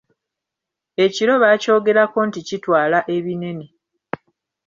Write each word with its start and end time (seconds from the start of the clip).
Ekiro 1.05 1.33
baakyogerako 1.43 2.19
nti 2.27 2.39
kitwala 2.47 2.99
ebinene. 3.15 3.65